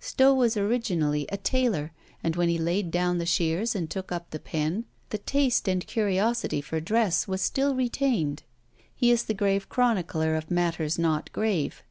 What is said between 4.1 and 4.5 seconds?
up the